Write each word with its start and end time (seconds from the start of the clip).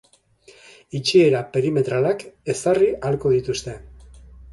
Itxiera 0.99 1.41
perimetralak 1.57 2.25
ezarri 2.53 2.87
ahalko 2.95 3.35
dituzte. 3.35 3.75